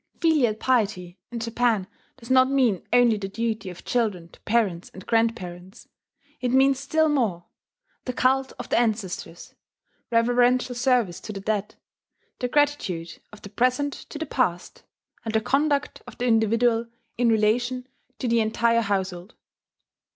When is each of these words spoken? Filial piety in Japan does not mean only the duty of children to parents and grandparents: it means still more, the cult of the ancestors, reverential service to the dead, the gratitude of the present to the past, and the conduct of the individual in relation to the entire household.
Filial 0.19 0.55
piety 0.55 1.19
in 1.29 1.39
Japan 1.39 1.85
does 2.17 2.31
not 2.31 2.49
mean 2.49 2.81
only 2.91 3.17
the 3.17 3.27
duty 3.27 3.69
of 3.69 3.85
children 3.85 4.29
to 4.29 4.41
parents 4.41 4.89
and 4.95 5.05
grandparents: 5.05 5.87
it 6.39 6.49
means 6.51 6.79
still 6.79 7.07
more, 7.07 7.45
the 8.05 8.13
cult 8.13 8.51
of 8.57 8.67
the 8.69 8.79
ancestors, 8.79 9.53
reverential 10.09 10.73
service 10.73 11.19
to 11.19 11.31
the 11.31 11.39
dead, 11.39 11.75
the 12.39 12.47
gratitude 12.47 13.19
of 13.31 13.43
the 13.43 13.49
present 13.49 13.93
to 13.93 14.17
the 14.17 14.25
past, 14.25 14.81
and 15.23 15.35
the 15.35 15.39
conduct 15.39 16.01
of 16.07 16.17
the 16.17 16.25
individual 16.25 16.87
in 17.19 17.29
relation 17.29 17.87
to 18.17 18.27
the 18.27 18.39
entire 18.39 18.81
household. 18.81 19.35